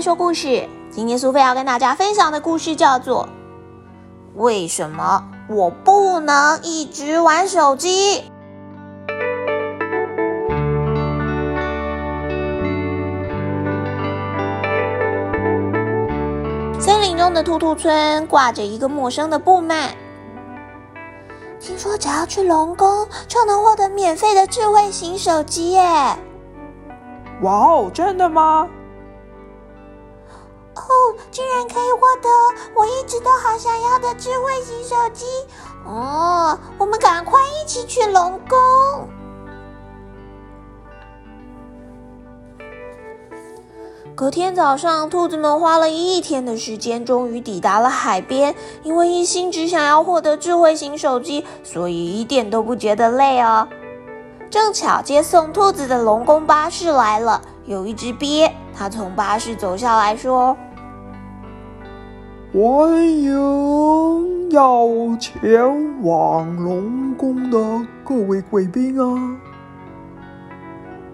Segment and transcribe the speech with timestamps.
[0.00, 0.68] 说故事。
[0.90, 3.28] 今天苏菲要跟大家分享的故事叫做
[4.40, 8.20] 《为什么我不能一直玩手机》。
[16.80, 19.90] 森林中的兔兔村挂着一个陌生的布幔，
[21.60, 25.82] 听说只要去龙宫就能获得免费的智慧型手机耶！
[27.42, 28.68] 哇哦，真的吗？
[30.90, 32.28] 哦，居然可以获得
[32.74, 35.24] 我一直都好想要的智慧型手机！
[35.86, 39.08] 哦，我们赶快一起去龙宫。
[44.16, 48.54] 隔天早上，兔子们花了一天的时间，终于抵达了海边。
[48.82, 53.66] 因为一心只想要获得智慧型手机，所以一点都不觉得累哦。
[54.50, 60.54] 正巧接送兔子的龙宫巴士来了，有一只鳖，它从巴士走下来说
[62.52, 64.88] ：“欢迎要
[65.20, 69.38] 前往龙宫的各位贵宾啊！”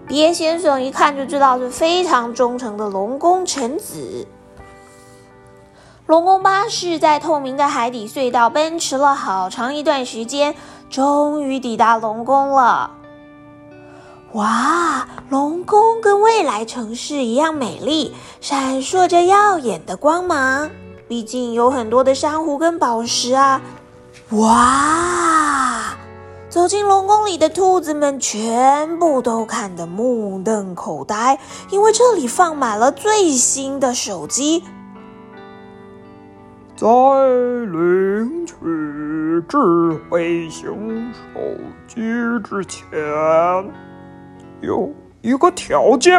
[0.09, 4.25] 鳖先生一看就知道是非常忠诚的龙宫臣子。
[6.07, 10.55] 龙宫巴士在透明的海底隧道奔驰了好长一段时间，
[10.89, 12.89] 终于抵达龙宫了。
[14.31, 20.71] 哇，龙宫跟未来城市一样美丽，闪烁着耀眼的光芒。
[21.07, 23.61] 毕竟有很多的珊瑚跟宝石啊！
[24.31, 25.95] 哇！
[26.49, 31.37] 走进龙宫里的兔子们全部都看得目瞪口呆，
[31.69, 34.63] 因为这里放满了最新的手机。
[36.75, 38.55] 在领取
[39.47, 39.57] 智
[40.09, 41.39] 慧型手
[41.87, 42.01] 机
[42.43, 42.85] 之前，
[44.61, 44.89] 有
[45.21, 46.13] 一个条件：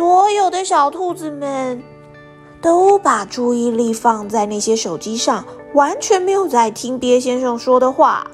[0.00, 1.82] 所有的小兔子们
[2.62, 5.44] 都把注意力放在那些手机上。
[5.74, 8.26] 完全没有在听鳖先生说的话。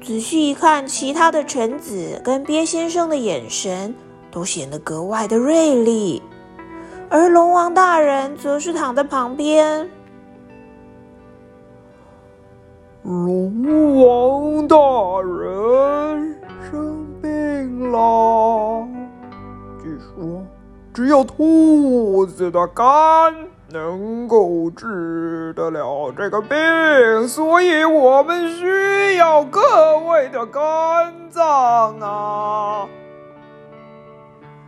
[0.00, 3.92] 仔细一看，其他的臣子跟鳖先生的眼神
[4.30, 6.22] 都显得格外的锐利，
[7.10, 9.90] 而龙王大人则是躺在旁边。
[13.02, 14.76] 龙王大
[15.20, 16.40] 人
[16.70, 18.86] 生病了，
[20.16, 20.44] 说
[20.92, 23.34] 只有兔子的肝。
[23.72, 32.86] 能够治得了这个病，所以我们需要各位的肝脏啊！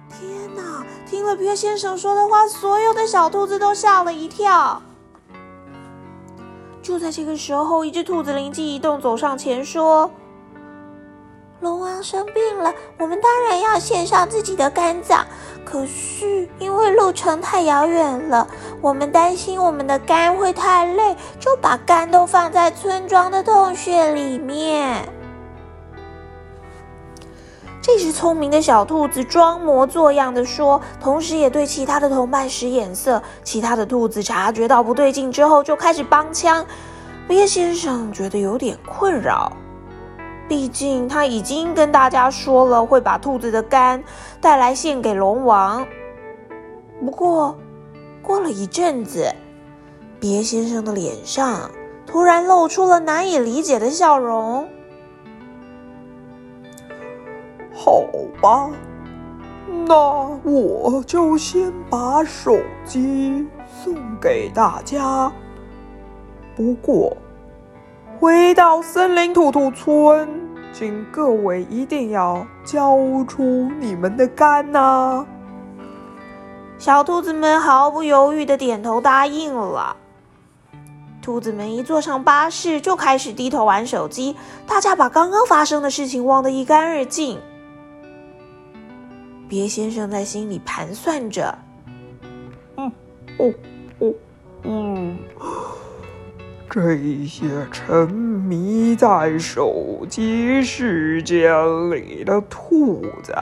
[0.08, 4.80] 天哪，听了鳖先生说的话，所有的小兔子都吓了一跳。
[6.80, 10.10] 就在这个时候，一只兔子灵机一动，走上前说
[11.64, 15.24] ：“龙王生病了，我们当然要献上自己的肝脏。”
[15.64, 18.46] 可是因为路程太遥远了，
[18.82, 25.08] 我们担心我们的肝会太累，就把肝都放在村庄的洞穴里面。
[27.80, 33.22] 这只聪明的小兔子装模作样的说，同时也对其他的同伴使眼色。
[33.42, 36.64] 其他的兔子察觉到不对劲之后，就开始帮腔。
[37.26, 39.50] 鳖先生觉得有点困扰。
[40.48, 44.04] 毕竟他已经跟大家说了会把兔子的肝
[44.40, 45.86] 带来献给龙王。
[47.00, 47.56] 不过，
[48.22, 49.26] 过了一阵子，
[50.20, 51.70] 鳖先生的脸上
[52.06, 54.68] 突然露出了难以理解的笑容。
[57.72, 58.04] 好
[58.40, 58.70] 吧，
[59.86, 59.94] 那
[60.44, 65.32] 我就先把手机送给大家。
[66.54, 67.16] 不过。
[68.20, 70.28] 回到森林兔兔村，
[70.72, 75.26] 请各位一定要交出你们的肝呐！
[76.78, 79.96] 小兔子们毫不犹豫的点头答应了。
[81.20, 84.36] 兔子们一坐上巴士，就开始低头玩手机。
[84.66, 87.40] 大家把刚刚发生的事情忘得一干二净。
[89.48, 91.56] 别先生在心里盘算着
[92.76, 92.92] ：“嗯，
[93.38, 93.52] 哦，
[96.74, 101.48] 这些沉迷在手机世界
[101.88, 103.32] 里的兔子，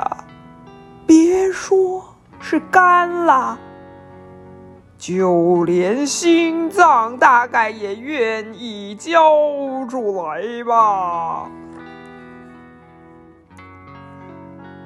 [1.06, 2.04] 别说
[2.38, 3.58] 是肝了，
[4.98, 9.16] 就连心脏大概也愿意交
[9.88, 11.50] 出来吧。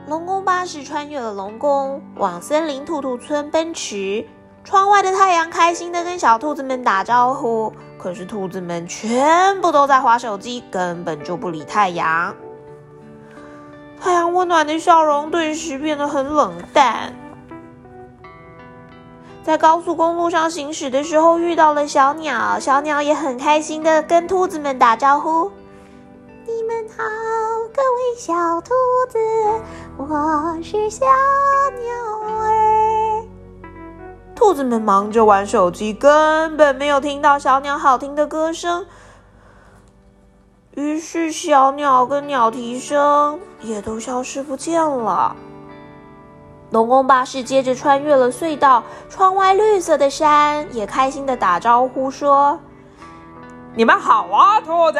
[0.06, 4.24] 龙宫巴士穿越了龙宫，往森林兔兔村奔驰。
[4.66, 7.72] 窗外的太阳开心的跟小兔子们打招呼。
[7.96, 12.34] 可是兔子们全部都在划手机，根本就不理太阳。
[14.00, 17.14] 太阳温暖的笑容顿时变得很冷淡。
[19.44, 25.50] 在高速公路上行驶的时候，遇到了小鸟，小鸟也很开心的跟兔子们打招呼
[26.44, 27.04] ：“你们好，
[27.72, 28.74] 各位小兔
[29.08, 29.18] 子，
[29.96, 32.15] 我是小鸟。”
[34.36, 38.86] 兔子们忙着玩手机，根本没有听到小鸟好听的歌声。
[40.74, 45.34] 于是，小鸟跟鸟啼声也都消失不见了。
[46.70, 52.60] 龙宫巴士接着穿越了隧道，窗外绿色的山也开心的打招呼说
[53.74, 54.98] ：“你们好啊，兔子！”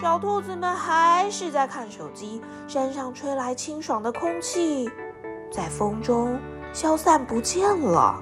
[0.00, 2.40] 小兔子们还是在看手机。
[2.66, 4.90] 山上吹来清爽的空气，
[5.50, 6.38] 在风中
[6.72, 8.20] 消散不见了。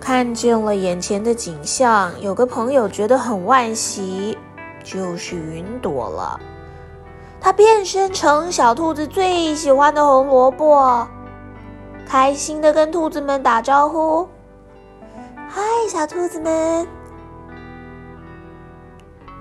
[0.00, 4.36] 看见了眼前的景象，有个朋友觉得很惋惜，
[4.82, 6.40] 就是云朵了。
[7.40, 11.06] 它变身成小兔子最喜欢的红萝卜，
[12.06, 14.28] 开心的跟兔子们打招呼
[15.48, 16.86] ：“嗨，小兔子们！”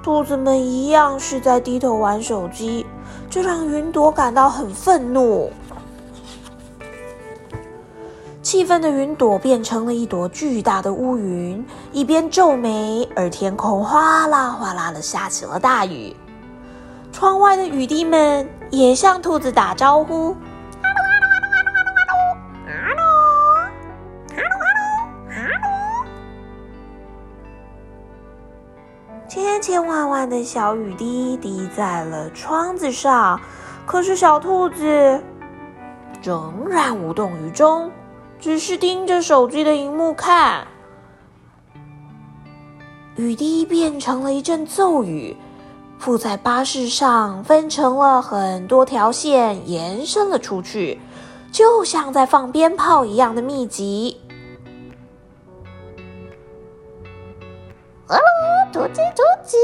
[0.03, 2.85] 兔子们一样是在低头玩手机，
[3.29, 5.51] 这让云朵感到很愤怒。
[8.41, 16.15] 气愤的云朵变成了一朵巨大的乌云，一边皱眉，而天空哗啦哗啦的下起了大雨。
[17.11, 20.35] 窗外的雨滴们也向兔子打招呼
[29.27, 33.39] ：“千千万万的小雨滴滴在了窗子上，
[33.85, 35.23] 可是小兔子
[36.21, 37.89] 仍然无动于衷，
[38.39, 40.67] 只是盯着手机的荧幕看。
[43.15, 45.35] 雨滴变成了一阵骤雨。
[45.99, 50.99] 附在巴士上，分成了很多条线，延伸了出去，
[51.51, 54.19] 就像在放鞭炮一样的密集。
[58.91, 59.57] 喽，兔子，兔子，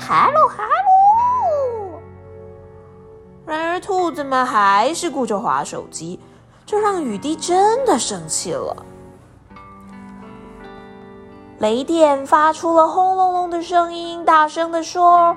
[0.00, 2.00] 哈喽，哈喽。
[3.46, 6.20] 然而，兔子们还是顾着划手机，
[6.66, 8.84] 这让雨滴真的生气了。
[11.58, 15.36] 雷电发出了轰隆隆的声音，大声的说。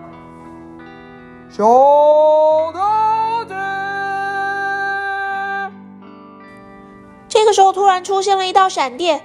[1.50, 1.64] 小
[2.74, 2.80] 兔
[3.48, 3.56] 子，
[7.30, 9.24] 这个时候突然出现了一道闪电，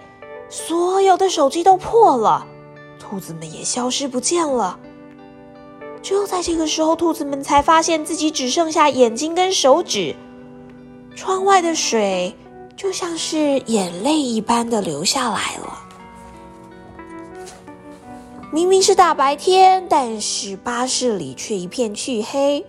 [0.49, 2.47] 所有的手机都破了，
[3.03, 4.79] 兔子们也消失不见了。
[6.01, 10.15] 就在这个时候，兔子们才发现自己只剩下眼睛跟手指，
[11.17, 12.35] 窗外的水
[12.77, 15.79] 就像是眼泪一般的流下来了。
[18.53, 22.65] 明明是大白天，但是巴士里却一片黢黑，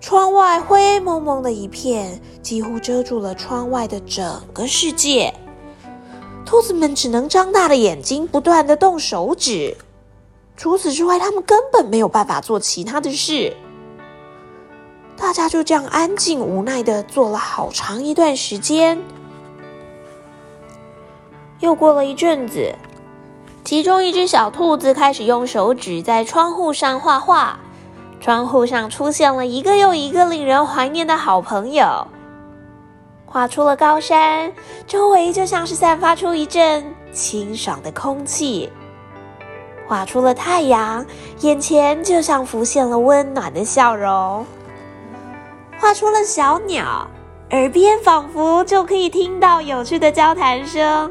[0.00, 5.34] 窗外灰蒙蒙的一片，几乎遮住了窗外的整个世界。
[6.52, 9.74] 兔子们只能张大了眼睛，不断的动手指。
[10.54, 13.56] 除此之外，他们根本没有办法做其他的事。
[15.16, 19.00] 大家就这样安静无奈的坐了好长一段时间。
[21.60, 22.74] 又过了一阵子。
[23.64, 27.58] 其中一只小兔子开始用手指在窗户上画画，
[28.20, 32.06] 窗户上出现了一个又一个令人怀念的好朋友。
[33.32, 34.52] 画出了高山，
[34.86, 36.84] 周围就像是散发出一阵
[37.14, 38.68] 清爽的空气；
[39.88, 41.02] 画出了太阳，
[41.40, 44.44] 眼前就像浮现了温暖的笑容；
[45.80, 47.08] 画出了小鸟，
[47.52, 51.10] 耳边仿佛就可以听到有趣的交谈声。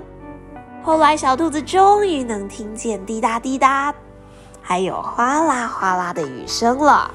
[0.83, 3.91] 后来，小兔子终于能听见滴答滴答，
[4.61, 7.09] 还有哗啦哗啦的雨声了。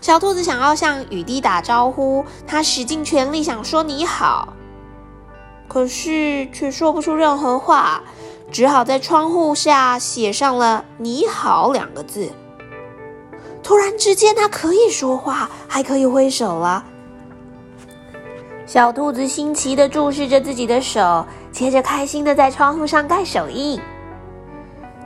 [0.00, 4.54] 小兔子想要向雨滴打招呼，它使尽全力想说你好，
[5.66, 8.02] 可是却说不出任何话，
[8.50, 12.30] 只好在窗户下写上了“你好”两个字。
[13.62, 16.84] 突然之间，它可以说话，还可以挥手了。
[18.64, 21.26] 小兔子新奇的注视着自己的手。
[21.50, 23.80] 接着，开心的在窗户上盖手印。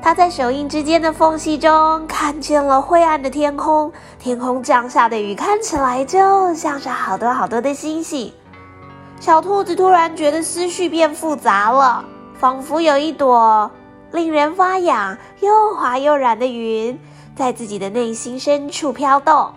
[0.02, 8.32] 他在手印之间的缝隙中看见了灰暗的天空，天空降下的雨看起来就像是好多好多的星星。
[9.21, 12.04] 小兔子突然觉得思绪变复杂了，
[12.35, 13.71] 仿佛有一朵
[14.11, 16.99] 令人发痒又滑又软的云
[17.37, 19.52] 在自己的内心深处飘动。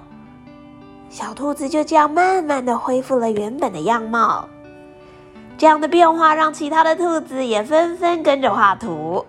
[1.10, 4.48] 小兔子就这样慢慢的恢复了原本的样貌。
[5.58, 9.26] 这样的变化让其他的兔子也纷纷跟着画图。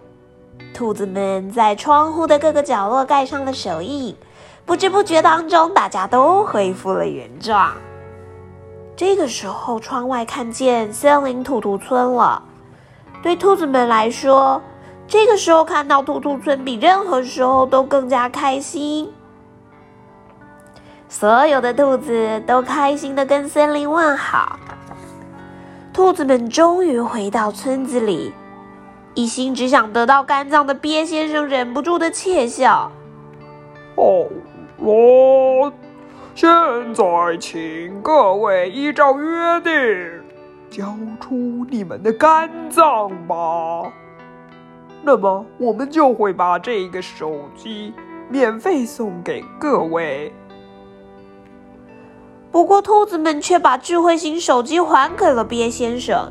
[0.76, 4.14] 兔子们在窗户的各个角落盖上了手印，
[4.66, 7.72] 不知不觉当中，大家都恢复了原状。
[8.94, 12.42] 这个时候，窗外看见森林兔兔村了。
[13.22, 14.60] 对兔子们来说，
[15.08, 19.10] 这个时候看到兔兔村比任何时候都更加开心。
[21.08, 24.58] 所有的兔子都开心的跟森林问好。
[25.94, 28.34] 兔子们终于回到村子里。
[29.16, 32.92] 一心只想得到肝脏的鳖先生忍不住的窃笑。
[33.96, 34.02] 好
[34.84, 35.72] 了，
[36.34, 36.50] 现
[36.94, 37.04] 在
[37.40, 39.72] 请各位依照约定
[40.68, 41.34] 交出
[41.70, 43.90] 你们的肝脏吧。
[45.02, 47.94] 那么我们就会把这个手机
[48.28, 50.30] 免费送给各位。
[52.52, 56.30] 不过，兔子们却把智慧型手机还给了鳖先生。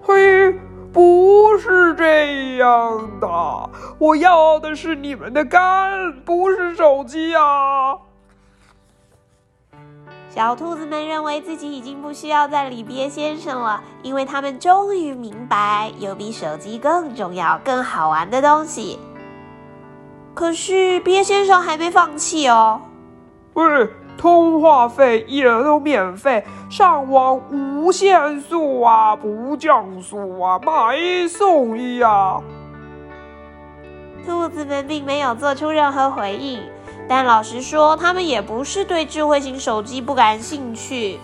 [0.00, 0.54] 嘿。
[0.94, 7.98] 不是这样的，我要的是你们的肝，不是手机啊！
[10.30, 19.00] 小兔子们认为自己已经不需要再理鳖先生了，因为他们终于明白有比手机更重要、更好玩的东西。
[20.32, 22.80] 可是鳖先生还没放弃哦。
[23.54, 23.88] 喂。
[24.16, 32.40] 通话费也都免费，上网无限速啊，不降速啊，买一送一啊！
[34.26, 36.62] 兔子们并没有做出任何回应，
[37.06, 41.18] 但老实说，他们也不是对智慧型手机不感兴趣。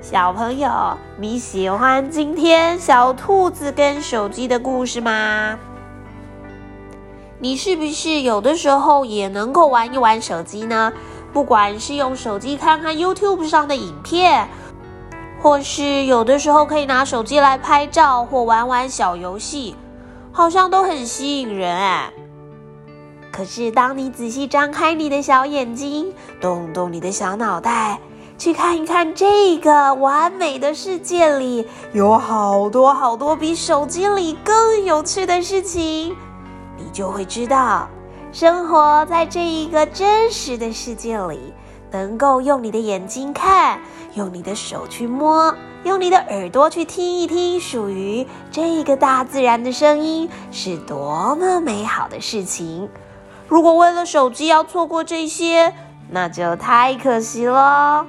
[0.00, 5.56] 小朋友，你喜欢今天小兔子跟手机的故事吗？
[7.42, 10.92] 你是不是有的时候也能够玩一玩手机呢？
[11.32, 14.48] 不管是用手机看看 YouTube 上的影片，
[15.42, 19.74] 或是有的时候可以拿手机来拍照或玩玩小游戏，
[20.30, 22.12] 好像都很吸引人哎。
[23.32, 27.98] 可是当你仔细张开你的小眼睛，动动你的小脑袋，
[28.38, 36.14] 去看一看这个完美的世界里，有好多好多比手机里更有趣的事情。
[36.82, 37.88] 你就会知道，
[38.32, 41.38] 生活在这一个真实的世界里，
[41.92, 43.78] 能够用你的眼睛看，
[44.14, 52.88] 用你的手去摸，用你的耳朵去听一听属于这个大自然的声音，是多么美好的事情。
[53.46, 55.72] 如果为了手机要错过这些，
[56.10, 58.04] 那就太可惜了。